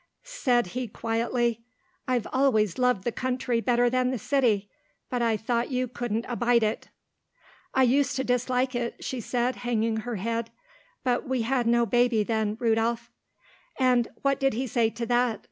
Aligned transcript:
"Said 0.23 0.67
he 0.73 0.87
quite 0.87 1.19
quietly, 1.19 1.61
'I've 2.07 2.25
always 2.33 2.79
loved 2.79 3.03
the 3.03 3.11
country 3.11 3.61
better 3.61 3.87
than 3.87 4.09
the 4.09 4.17
city, 4.17 4.67
but 5.11 5.21
I 5.21 5.37
thought 5.37 5.69
you 5.69 5.87
couldn't 5.87 6.25
abide 6.27 6.63
it.' 6.63 6.87
"'I 7.75 7.83
used 7.83 8.15
to 8.15 8.23
dislike 8.23 8.73
it,' 8.73 9.03
she 9.03 9.21
said 9.21 9.57
hanging 9.57 9.97
her 9.97 10.15
head, 10.15 10.49
'but 11.03 11.29
we 11.29 11.43
had 11.43 11.67
no 11.67 11.85
baby 11.85 12.23
then, 12.23 12.57
Rudolph.'" 12.59 13.11
"And 13.77 14.07
what 14.23 14.39
did 14.39 14.53
he 14.55 14.65
say 14.65 14.89
to 14.89 15.05
that?" 15.05 15.39